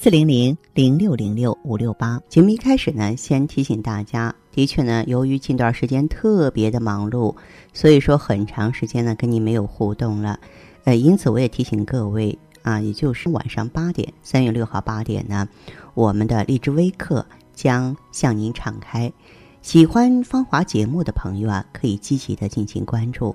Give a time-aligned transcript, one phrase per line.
[0.00, 2.22] 四零零零六零六五六八。
[2.28, 7.34] 节目一开始呢，先提醒大家，的确呢，由于近段时间特别的忙碌，
[7.72, 10.38] 所以说很长时间呢跟您没有互动了。
[10.84, 15.48] 呃，因此我也提醒各位啊，也就是晚上八点，三月六号八点呢，
[15.94, 19.12] 我们的荔枝微课将向您敞开。
[19.62, 23.34] 喜欢芳华节目的朋友啊，可以积极的进行关注。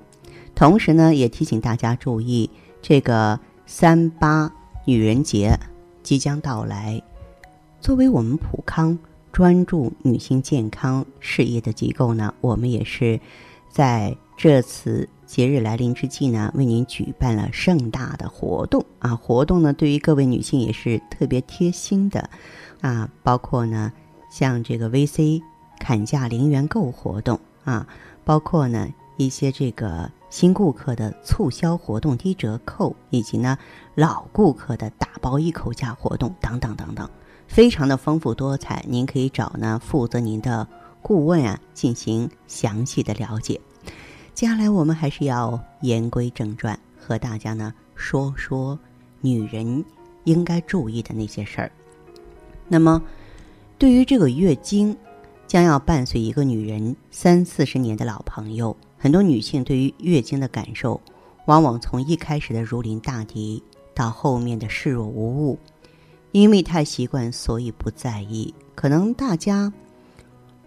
[0.56, 2.50] 同时呢，也提醒大家注意
[2.82, 4.50] 这个三八
[4.86, 5.60] 女人节。
[6.04, 7.02] 即将到来，
[7.80, 9.00] 作为我们普康
[9.32, 13.20] 专注女性健康事业的机构呢，我们也是
[13.72, 19.16] 在这次节日来临之际呢，为您举办了盛大的活动啊！
[19.16, 22.30] 活动呢，对于各位女性也是特别贴心的
[22.82, 23.92] 啊，包括呢，
[24.30, 25.42] 像这个 VC
[25.80, 27.88] 砍价零元购活动啊，
[28.26, 30.12] 包括呢一些这个。
[30.34, 33.56] 新顾客的促销活动低折扣，以及呢
[33.94, 37.08] 老顾客的打包一口价活动等等等等，
[37.48, 38.84] 非常的丰富多彩。
[38.90, 40.68] 您可以找呢负责您的
[41.04, 43.62] 顾问啊进行详细的了解。
[44.34, 48.80] 接下来我们还是要言归正传，和大家呢说说
[49.22, 49.86] 女人
[50.24, 51.72] 应该注意的那些事儿。
[52.68, 53.00] 那么，
[53.78, 54.98] 对于这个月经，
[55.54, 58.76] 将要伴随一个女人三四十年的老朋友。
[58.98, 61.00] 很多女性对于月经的感受，
[61.46, 63.62] 往往从一开始的如临大敌，
[63.94, 65.60] 到后面的视若无物。
[66.32, 68.52] 因为太习惯，所以不在意。
[68.74, 69.72] 可能大家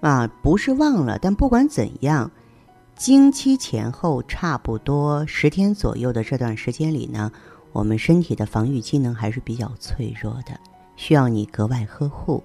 [0.02, 2.30] 啊，不是忘了，但不管怎样，
[2.94, 7.32] 经期前后差不多十天左右的这段时间里呢，
[7.72, 10.56] 我们身体的防御机能还是比较脆弱的，
[10.94, 12.40] 需要你格外呵护。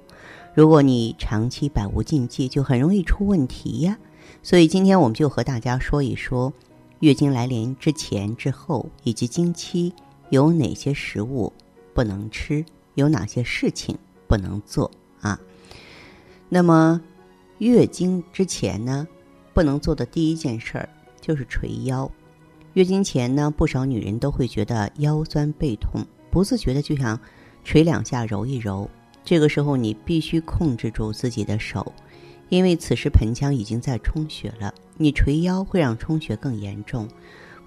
[0.53, 3.97] 如果你长期百无禁忌，就很容易出问题呀。
[4.43, 6.51] 所以今天我们就和大家说一说，
[6.99, 9.93] 月经来临之前、之后以及经期
[10.29, 11.51] 有哪些食物
[11.93, 13.97] 不能吃，有哪些事情
[14.27, 14.91] 不能做
[15.21, 15.39] 啊？
[16.49, 17.01] 那么
[17.59, 19.07] 月经之前呢，
[19.53, 20.89] 不能做的第一件事儿
[21.21, 22.11] 就是捶腰。
[22.73, 27.17] 月经前呢，不少女人都会觉得腰酸背痛，不自觉的就想
[27.63, 28.89] 捶两下、揉一揉。
[29.23, 31.93] 这个时候你必须控制住自己的手。
[32.49, 37.07] 因为此时盆腔已经在充血了，你捶腰会让充血更严重，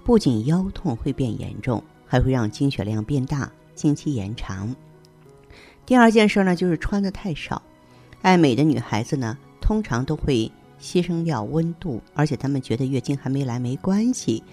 [0.03, 4.75] 不仅腰痛会变严重，还会让经血量变大，经期延长。
[5.87, 7.63] 第二件事呢，就是穿的太少。
[8.21, 14.43] 爱美的女孩子呢，通常都会牺牲掉温度，而且她们觉得月经还没来没关系。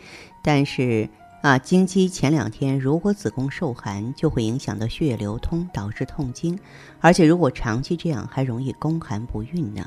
[0.42, 1.06] 但是
[1.42, 6.56] 啊，经期前两天如果子宫受寒，就会影响到血液流通，导致痛经，
[7.00, 9.84] 而且如果长期这样，还容易宫寒不孕呢。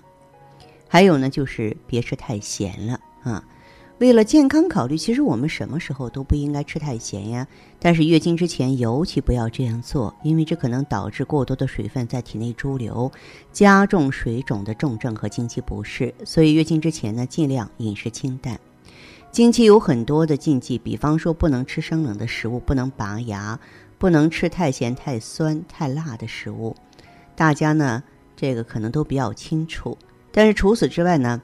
[0.90, 3.42] 还有呢，就是别吃太咸了啊！
[4.00, 7.48] 为了健康考虑，其实我们什么时候都不应该吃太咸呀。
[7.80, 13.10] 但是月经之前尤其不要这样做，因为这可能导致过多的水分在体内潴留，
[13.54, 16.14] 加重水肿的重症和经期不适。
[16.26, 18.60] 所以月经之前呢，尽量饮食清淡。
[19.36, 23.60] 经期有很多的禁忌，比方说不能吃生冷的食物，不能拔牙，
[23.98, 26.74] 不能吃太咸、太酸、太辣的食物。
[27.36, 28.02] 大家呢，
[28.38, 29.98] 这个可能都比较清楚。
[30.32, 31.42] 但是除此之外呢，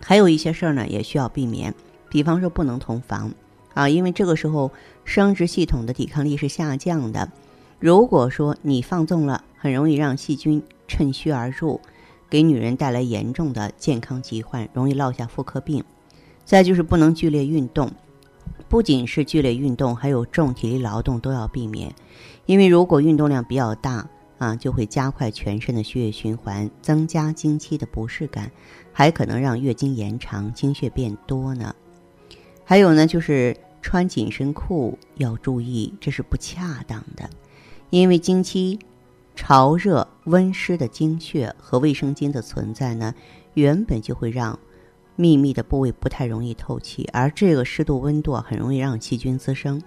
[0.00, 1.74] 还有一些事儿呢也需要避免，
[2.08, 3.30] 比方说不能同房
[3.74, 4.72] 啊，因为这个时候
[5.04, 7.30] 生殖系统的抵抗力是下降的。
[7.78, 11.78] 如果说你放纵了，很容易让细菌趁虚而入，
[12.30, 15.84] 给女人带来严重的健康疾患，容易落下妇科病。
[16.48, 17.92] 再就是不能剧烈运动，
[18.70, 21.94] 不仅是剧烈运动，还有重体力劳动都要避免，
[22.46, 24.08] 因为如果运动量比较大。
[24.38, 28.52] 啊，就会加快全身的血液循环，增加经期的不适感，
[28.92, 31.74] 还可能让月经延长、经血变多呢。
[32.64, 37.28] 还有呢，就是穿紧身裤要注意，这是不恰当的，
[37.90, 38.78] 因为经期
[39.34, 43.12] 潮热、温湿的经血和卫生巾的存在呢，
[43.54, 44.56] 原本就会让
[45.20, 49.82] 秘密的部位不太容易透气，而这个湿度、温度很容易让细菌滋生。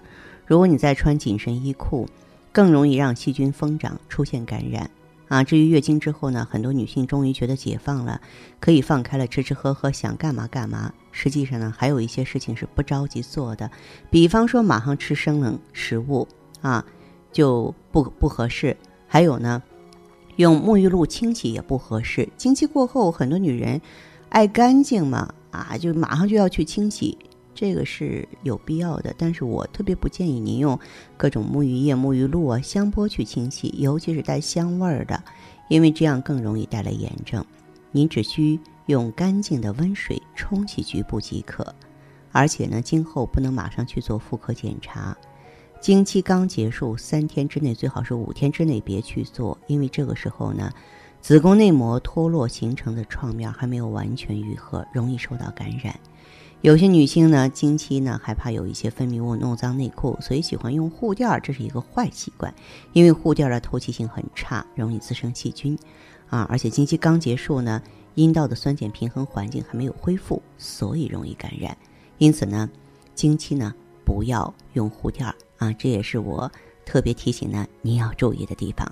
[0.45, 2.05] 如果你再穿紧身衣裤，
[2.51, 4.91] 更容易让细菌疯长，出现感染
[5.29, 5.41] 啊！
[5.41, 8.19] 至于月经之后呢，很多女性终于觉得解放了，
[8.59, 10.91] 可以放开了吃吃喝喝，想干嘛干嘛。
[11.13, 13.71] 实际上呢，还有一些事情是不着急做的，
[14.09, 16.27] 比方说马上吃生冷食物
[16.61, 16.85] 啊，
[17.31, 18.75] 就不不合适。
[19.07, 19.63] 还有呢，
[20.35, 22.27] 用沐浴露清洗也不合适。
[22.35, 23.79] 经期过后，很多女人
[24.31, 27.17] 爱干净嘛，啊，就马上就要去清洗，
[27.53, 29.13] 这个是有必要的。
[29.17, 30.79] 但是我特别不建议您用
[31.17, 35.21] 各种沐浴液、沐浴露啊、香波去清洗，尤其是带香味儿的，
[35.67, 37.45] 因为这样更容易带来炎症。
[37.91, 41.75] 您只需用干净的温水冲洗局部即可。
[42.31, 45.15] 而且呢，今后不能马上去做妇科检查。
[45.81, 50.71] 经期刚结束三天之内，最好是五天之内别去做，因为这个时候呢，
[51.21, 55.97] 子宫内膜脱落形成的创面还没有完全愈合，容易受到感染。
[56.61, 62.51] 有些女性呢，经期呢害怕有一些分泌物弄脏内裤，所以喜欢用护垫，这是一个坏习惯，
[62.93, 65.77] 因为护垫的透气性很差，容易滋生细菌。
[66.29, 67.81] 啊，而且经期刚结束呢，
[68.15, 71.77] 阴道的酸碱平衡环境还没有恢复，所以容易感染。
[72.17, 72.67] 因此呢，
[73.13, 76.51] 经期呢不要用护垫儿啊，这也是我
[76.83, 78.91] 特别提醒呢您要注意的地方。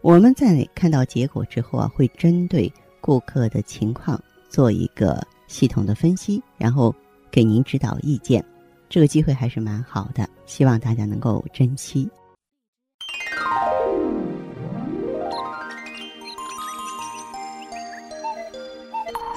[0.00, 4.18] 我们在看到结果之后啊，会针对顾客的情况
[4.48, 6.94] 做一个系统的分析，然后
[7.32, 8.42] 给您指导意见。
[8.88, 12.08] 这个机会还是蛮好的，希望大家能够珍惜。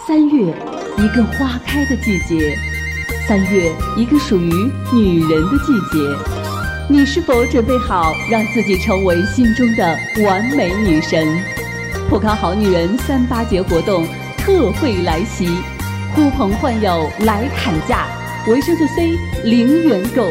[0.08, 0.54] 三月，
[0.98, 2.56] 一个花开的季节。
[3.28, 4.52] 三月，一个属于
[4.94, 6.41] 女人的季节，
[6.92, 11.26] 你是否准备好让自己成为心中的完美女神？
[12.10, 14.06] 普康好女人三八节活动
[14.38, 15.48] 特惠来袭，
[16.14, 18.08] 呼朋唤友来砍价，
[18.46, 20.30] 维生素 C 零元购，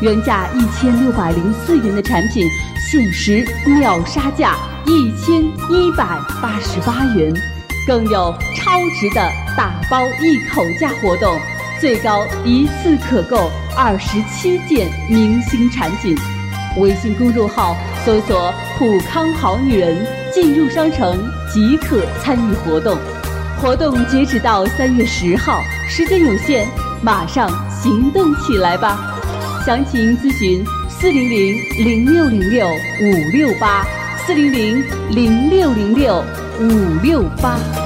[0.00, 2.48] 原价一千六百零四元的产品，
[2.78, 4.54] 限时秒杀价
[4.86, 6.06] 一千一百
[6.40, 7.34] 八十八元，
[7.84, 9.20] 更有超值的
[9.56, 11.36] 打包一口价活动。
[11.80, 16.16] 最高一次可购二十七件明星产品，
[16.78, 17.76] 微信公众号
[18.06, 19.94] 搜索“普康好女人”，
[20.32, 22.96] 进入商城即可参与活动。
[23.60, 26.66] 活动截止到三月十号，时间有限，
[27.02, 29.20] 马上行动起来吧！
[29.66, 33.84] 详情咨询四零零零六零六五六八
[34.26, 36.24] 四零零零六零六
[36.60, 37.85] 五六八。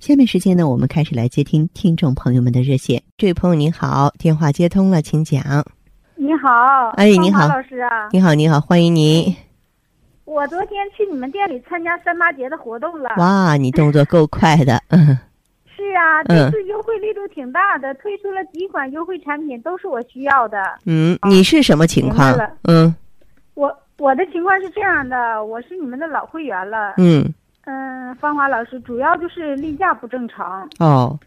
[0.00, 3.02] 下面时间呢，我们开始来接听听众朋友们的热线。
[3.16, 5.42] 这位朋友您好，电话接通了，请讲。
[6.14, 8.08] 你好，哎，你好，老师啊。
[8.12, 9.34] 你好，你好，欢迎您。
[10.24, 13.10] 我昨天去你们店里参加三八节的活动了。
[13.16, 15.18] 哇，你动作够快的，嗯。
[15.76, 20.78] 是啊，这次优惠力度挺大的，推出了几款优惠产品，都是我需要的。
[20.86, 22.32] 嗯，你是什么情况？
[22.68, 22.94] 嗯。
[23.54, 26.94] 我我的情况是这样的，我是你们的老会员了。
[26.98, 27.34] 嗯。
[27.70, 31.18] 嗯，芳华老师，主要就是例假不正常哦，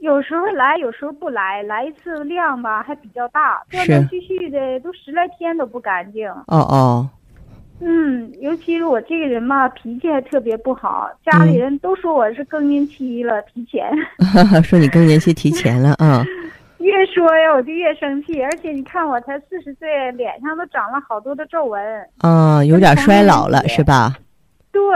[0.00, 6.28] 有时候来，有时候不来，来一次量吧还比较大，断断续续的都十来天都不干净。
[6.28, 7.08] 哦哦，
[7.80, 13.90] 嗯，尤其是我这个人嘛，脾气还特别不好，家里人都说我是更年期了，提前。
[14.62, 16.22] 说你更年期提前了啊？
[16.76, 21.80] 越说呀，我就越生气，而且你看我才四十岁，脸上都长了好多的皱纹。
[22.18, 24.14] 啊，有点衰老了是吧？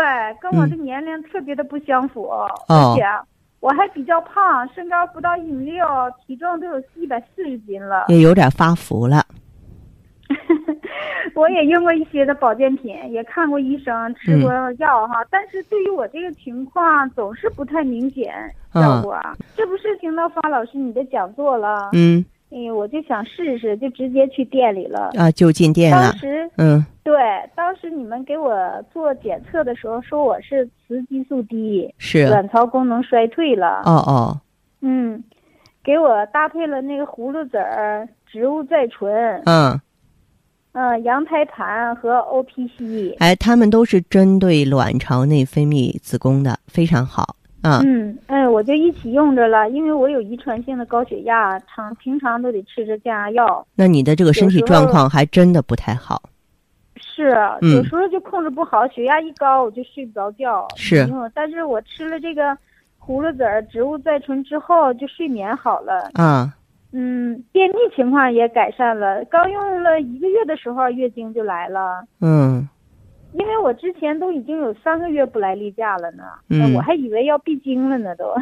[0.04, 2.28] 对，跟我的年龄特别的不相符，
[2.68, 3.02] 而且
[3.60, 5.86] 我还比较胖，身高不到一米六，
[6.26, 9.24] 体重都有一百四十斤了，也有点发福了。
[11.34, 18.34] 我也用过一些的保健品，也看过医生，吃过药哈，但是对于我这个情况总是不太明显
[18.74, 19.18] 效果。
[19.56, 21.88] 这不是听到方老师你的讲座了？
[21.94, 22.22] 嗯。
[22.50, 26.12] 哎，我就想试试，就直接去店里了啊，就进店了。
[26.12, 27.14] 当时，嗯，对，
[27.56, 28.56] 当时你们给我
[28.92, 33.82] 做检测的时候说我是雌激素低，是卵巢功能衰退了。
[33.84, 34.40] 哦哦，
[34.82, 35.22] 嗯，
[35.82, 39.42] 给我搭配了那个葫芦籽儿植物甾醇。
[39.46, 39.80] 嗯，
[40.72, 43.16] 嗯，羊胎盘和 O P C。
[43.18, 47.80] 哎，他们都是针对卵巢内分泌、子宫的，非常好啊。
[47.82, 53.66] 嗯，哎，我就一起用着了，因为我有遗传性的高血压，常平常都得吃着降压药。
[53.74, 56.22] 那你的这个身体状况还真的不太好。
[56.96, 57.30] 是，
[57.62, 60.68] 有时候就控制不好，血压一高我就睡不着觉。
[60.76, 62.56] 是，但是我吃了这个
[63.00, 66.10] 葫芦籽儿植物甾醇之后，就睡眠好了。
[66.14, 66.54] 啊。
[66.96, 69.24] 嗯，便秘情况也改善了。
[69.24, 72.04] 刚用了一个月的时候，月经就来了。
[72.20, 72.68] 嗯，
[73.34, 76.24] 因为我之前都已经有三个月不来例假了呢。
[76.48, 78.32] 嗯，我还以为要闭经了呢，都。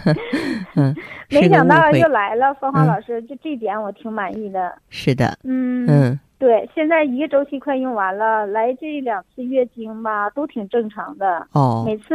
[0.76, 0.94] 嗯，
[1.30, 4.74] 没想到又来了，芳华老师，就这点我挺满意的。
[4.90, 5.38] 是的。
[5.44, 11.46] 嗯嗯，对，现在一个周期快用完了，来这两次月经吧，都挺正常的。
[11.52, 11.84] 哦。
[11.86, 12.14] 每次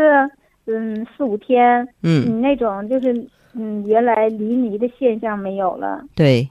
[0.65, 1.87] 嗯四五天。
[2.03, 2.25] 嗯。
[2.27, 3.27] 你那种就是。
[3.55, 6.03] 嗯，原来离离的现象没有了。
[6.15, 6.49] 对，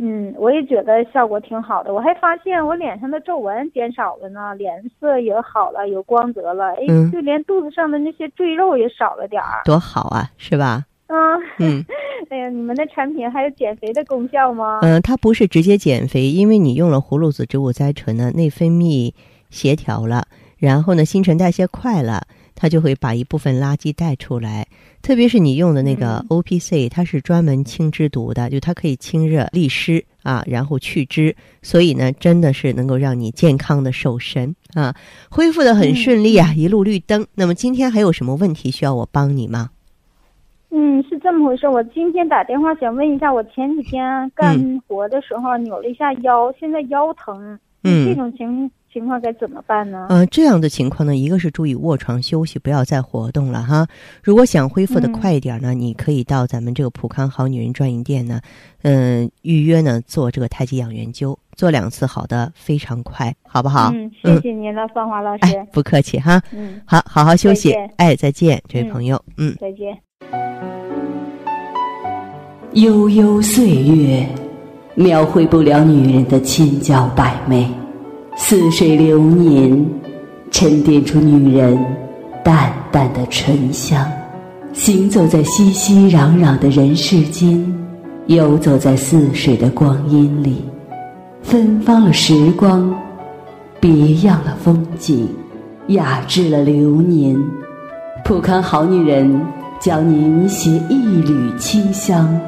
[0.00, 1.92] 嗯，我也觉得效果挺好的。
[1.92, 6.72] 我还发现我脸上的皱纹减少了呢，脸色也好了，有光泽了。
[6.74, 9.62] 哎，就连肚子上的那些赘肉也少了点儿。
[9.64, 10.84] 多好啊，是吧？
[11.08, 11.18] 嗯
[11.58, 11.84] 嗯。
[12.30, 14.80] 哎呀，你们的产品还有减肥的功效吗？
[14.82, 19.12] 嗯，它不是直接减肥，因为你用了葫芦籽植物甾醇呢，内分泌
[19.50, 20.26] 协调了，
[20.58, 22.22] 然后呢，新陈代谢快了。
[22.60, 24.66] 它就会把一部分垃圾带出来，
[25.00, 34.92] 特别是你用的那个 O P C，它是专门清脂毒的，就它可以清热利湿啊，然后去脂，所以呢，真的是能够让你健康的瘦身啊，
[35.30, 37.24] 恢复的很顺利啊，一路绿灯。
[37.36, 39.70] 那么今天还有什么问题需要我帮你吗？
[40.70, 41.68] 嗯，是这么回事。
[41.68, 48.68] 我今天打电话想问一下，我前几天干活的时候扭了一下腰，现在腰疼，嗯，这种情。
[48.92, 50.06] 情况该怎么办呢？
[50.08, 53.86] 嗯，这样的情况呢，一个是注意卧床休息，不要再活动了哈。
[54.22, 58.40] 如果想恢复的快一点呢，你可以到咱们这个普康好女人专营店呢，
[58.82, 63.92] 嗯，预约呢做这个太极养元灸，做两次好的非常快，好不好？
[63.94, 65.40] 嗯，谢谢您了，芳华老师。
[65.42, 66.42] 哎不客气哈。
[66.52, 67.72] 嗯，好好好休息。
[67.96, 69.22] 哎，再见，这位朋友。
[69.36, 69.96] 嗯，再见。
[72.72, 74.28] 悠悠岁月，
[74.94, 77.68] 描绘不了女人的千娇百媚。
[78.40, 79.84] 似水流年，
[80.52, 81.76] 沉淀出女人
[82.44, 84.06] 淡淡的醇香。
[84.72, 87.62] 行走在熙熙攘攘的人世间，
[88.26, 90.64] 游走在似水的光阴里，
[91.42, 92.94] 芬芳了时光，
[93.80, 95.28] 别样了风景，
[95.88, 97.36] 雅致了流年。
[98.24, 99.38] 普康好女人
[99.80, 102.40] 教您携一缕清香，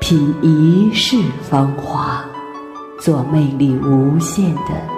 [0.00, 2.24] 品一世芳华，
[3.00, 4.97] 做魅力无限的。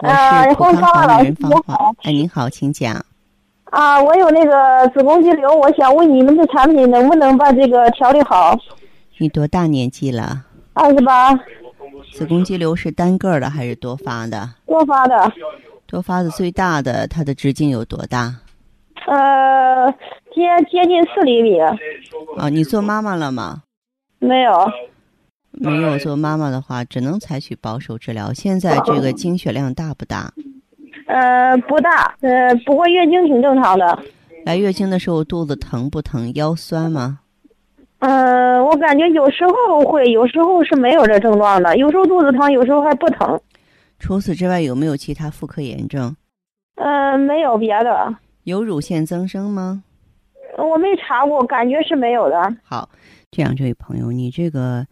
[0.00, 1.90] 我是普康好女人芳华。
[2.02, 3.04] 哎，您好，请讲。
[3.64, 8.56] 啊，我有那个子宫肌瘤，我想问你们的产品能不能把这个调理好？
[9.18, 10.44] 你多大年纪了？
[10.74, 11.34] 二十八。
[12.12, 14.48] 子宫肌瘤是单个的还是多发的？
[14.66, 15.32] 多发的。
[15.86, 18.32] 多发的最大的，它的直径有多大？
[19.08, 19.90] 呃，
[20.32, 21.58] 接接近四厘米。
[21.58, 23.62] 啊，你做妈妈了吗？
[24.20, 24.52] 没有，
[25.60, 28.32] 没有做妈妈的话，只能采取保守治疗。
[28.32, 30.32] 现在这个经血量大不大？
[31.06, 33.98] 呃，不大，呃，不过月经挺正常的。
[34.44, 36.32] 来月经的时候肚子疼不疼？
[36.34, 37.20] 腰酸吗？
[37.98, 41.76] 呃，我感觉有时候会，有时候是没有这症状的。
[41.76, 43.40] 有时候肚子疼，有时候还不疼。
[43.98, 46.14] 除此之外，有没有其他妇科炎症？
[46.76, 48.14] 呃，没有别的。
[48.44, 49.82] 有乳腺增生吗？
[50.56, 52.54] 我没查过，感觉是没有的。
[52.62, 52.88] 好。
[53.30, 54.86] 这样，这位朋友，你这个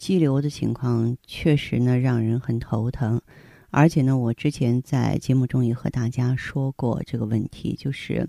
[0.00, 3.20] 肌瘤的情况确实呢让人很头疼，
[3.68, 8.26] 而且呢，我之前在节目中也和大家说过这个问题，就是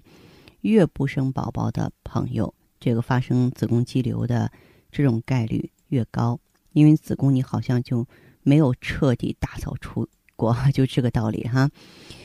[0.60, 4.52] 越不生宝宝的朋友，这个发生子宫肌瘤的
[4.92, 6.38] 这种概率越高，
[6.74, 8.06] 因为子宫你好像就
[8.44, 11.72] 没有彻底打扫出过， 就这个道理哈。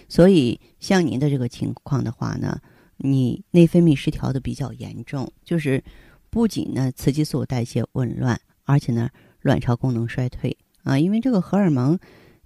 [0.08, 2.60] 所以像您的这个情况的话呢，
[2.96, 5.82] 你内分泌失调的比较严重，就是
[6.30, 9.08] 不仅呢雌激素代谢紊乱，而且呢
[9.46, 11.98] 卵巢功能衰退啊，因为这个荷尔蒙，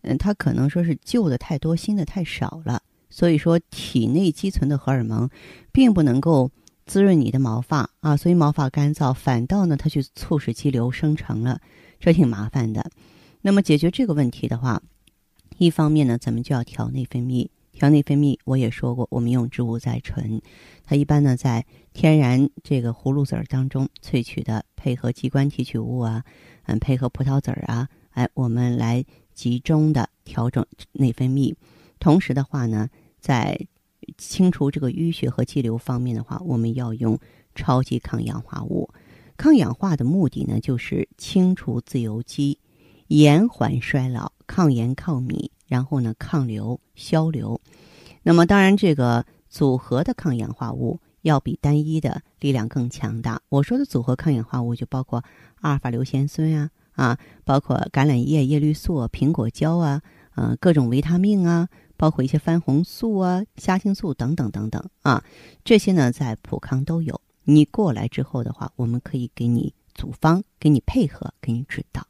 [0.03, 5.29] 嗯，它可能说是旧的太多，新的太少了，所以说体内积存的荷尔蒙，
[5.73, 6.51] 并不能够
[6.87, 11.61] 滋润你的毛发啊，所以毛发干燥，反倒呢它去促使肌瘤生成了，
[11.99, 12.91] 这挺麻烦的。
[13.43, 14.83] 那么解决这个问题的话，
[15.59, 17.49] 一方面呢，咱们就要调内分泌。
[17.81, 20.43] 调内分泌，我也说过，我们用植物甾醇，
[20.85, 26.23] 它一般呢在天然这个葫芦籽儿当中萃取的，配合鸡冠提取物啊，
[26.67, 31.55] 嗯，配合葡萄籽儿啊，哎，我们来集中的调整内分泌。
[31.99, 33.59] 同时的话呢，在
[34.19, 37.19] 清除这个淤血和肌瘤方面的话，我们要用
[37.55, 38.91] 超级抗氧化物。
[39.39, 42.59] 抗氧化的目的呢，就是清除自由基。
[43.11, 47.61] 延缓衰老，抗炎抗敏，然后呢，抗瘤消瘤。
[48.23, 53.43] 那么，当然，这个组合的抗氧化物要比单一的力量更强大。
[53.49, 55.25] 我说的组合抗氧化物就包括
[55.57, 60.01] 阿尔法硫酰酸啊，啊，包括橄榄叶叶绿素、苹果胶啊，
[60.37, 65.25] 嗯，各种维他命啊，包括一些番红素啊、虾青素等等等等啊，
[65.65, 67.21] 这些呢，在普康都有。
[67.43, 72.07] 你过来之后的话，我们可以给你组方，给你配合，给你指导。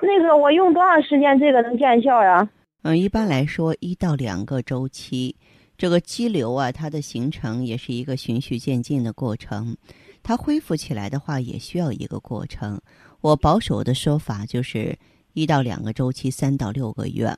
[0.00, 2.48] 那个我用多长时间这个能见效呀？
[2.82, 5.34] 嗯，一般来说一到两个周期。
[5.76, 9.76] 这个肌瘤啊，它的形成也是一个循序渐进的过程，
[10.22, 12.80] 它恢复起来的话也需要一个过程。
[13.20, 14.96] 我保守的说法就是
[15.34, 17.32] 一到两个周期，三到六个月。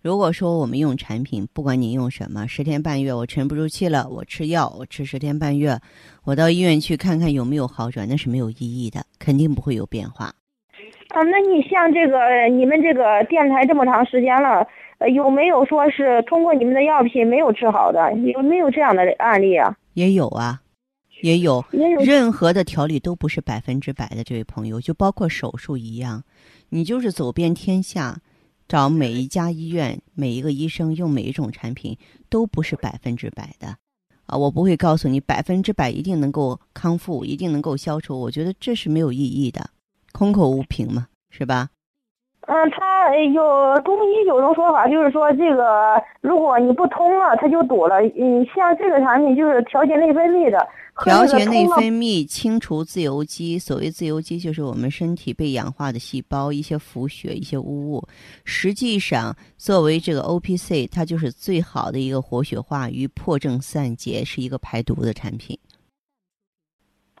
[0.00, 5.78] 如果说我们用产品，不管你用什么，十天半月我沉不住气了，我吃药，我吃十天半月，
[6.24, 10.34] 我到医院去看看有没有好转，那是没有意义的，肯定不会有变化。
[11.18, 14.64] 啊，那你像这个你们这个电台这么长时间了，
[14.98, 18.12] 呃，有没有说是通过你们的药品没有治好的？
[18.18, 19.76] 有没有这样的案例啊？
[19.94, 20.60] 也有啊，
[21.22, 21.64] 也有。
[21.72, 22.00] 也有。
[22.02, 26.22] 任何的调理都不是百分之百的，这位朋友，就包括手术一样，
[26.68, 28.18] 你就是走遍天下，
[28.68, 31.98] 找每一家医院、每一个医生用每一种产品，
[32.30, 33.74] 都不是百分之百的。
[34.26, 39.68] 啊，我不会告诉你百分之百一定能够康复，一定能够消除，我觉得这是没有意义的。
[40.18, 41.68] 空口无凭嘛，是吧？
[42.48, 48.00] 嗯，他有中医有种说法，就是说这个如果你不通了，它就堵了。
[48.18, 50.66] 嗯，像这个产品就是调节内分泌的，
[51.04, 53.58] 调节内分泌，清除自由基。
[53.60, 58.02] 所谓自由基，就是我们身体被氧化的细胞，一些浮血，一些污物。
[58.44, 65.56] 实际上，作为这个 O P C，它就是最好的一个活血化瘀、破症散结，是一个排毒的产品。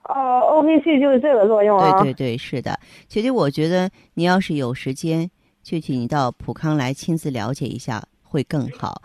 [0.08, 2.02] 哦，O P C 就是这个作用啊！
[2.02, 2.80] 对对对，是的。
[3.08, 5.30] 其实我觉得你要是有时间，
[5.62, 9.02] 具体你到普康来亲自了解一下会更好。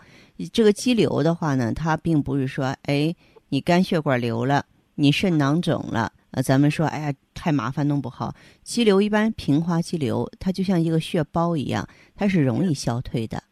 [0.50, 3.14] 这个肌瘤的话呢，它并不是说，哎，
[3.50, 4.64] 你肝血管瘤了，
[4.94, 8.32] 你肾囊肿了，呃，咱们说，哎呀，太麻烦，弄不好。
[8.62, 11.86] 肌瘤一般平滑肌瘤，它就像一个血包一样，
[12.16, 13.42] 它是容易消退的。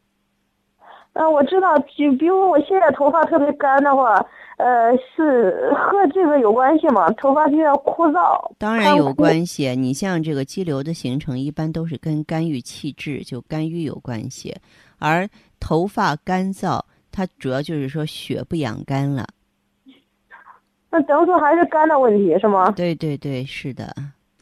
[1.12, 4.24] 嗯，我知道，就比如我现在头发特别干的话。
[4.58, 7.10] 呃，是和这个有关系吗？
[7.12, 9.74] 头发比较枯燥，当然有关系。
[9.74, 14.54] 你像这个肌瘤的形成，一般都是跟肝郁气滞，就肝郁有关系。
[14.98, 19.26] 而头发干燥，它主要就是说血不养肝了。
[20.90, 22.70] 那等于说还是肝的问题，是吗？
[22.72, 23.94] 对对对，是的。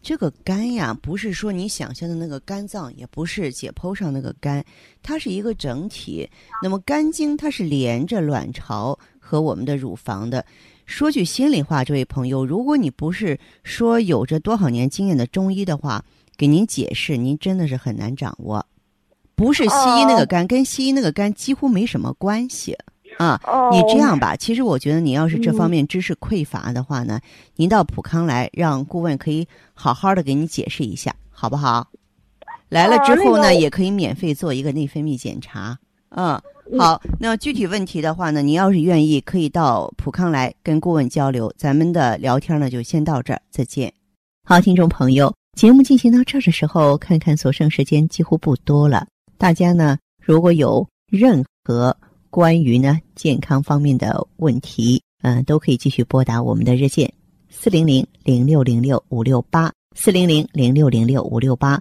[0.03, 4.65] 这个肝呀，不是说你想象的那个肝脏，也不是解剖上那个肝，
[5.03, 6.29] 它是一个整体。
[6.63, 8.99] 那么肝经它是连着卵巢
[9.31, 10.45] 和我们的乳房的。
[10.87, 16.05] 说句心里话，这位朋友，如果你不是说有着多少年经验的中医的话，
[16.37, 18.67] 给您解释，您真的是很难掌握。
[19.37, 22.77] 不是西医那个肝，跟西医那个肝几乎没什么关系。
[23.19, 23.41] 啊，
[23.71, 27.21] 你这样吧，其实我觉得你要是这方面知识匮乏的话呢，
[27.55, 31.89] 您到普康来，让顾问可以好好的给你解释一下，好不好？
[32.69, 35.79] 来了之后呢，也可以免费做一个内分泌检查。
[36.11, 36.41] 嗯，
[36.79, 41.53] 好，那具体问题的话呢，您要是愿意，可以到普康来跟顾问交流。
[41.57, 43.93] 咱们的聊天呢，就先到这儿，再见。
[44.45, 49.07] 好，听众朋友，节目进行到这儿的时候，看看所剩时间几乎不多了，
[49.39, 51.97] 大家呢，如果有任何。
[52.33, 57.13] 关于呢健康方面的问题，嗯，都可以继续拨打我们的热线
[57.49, 61.81] 四零零零六零六五六八四零零零六零六五六八，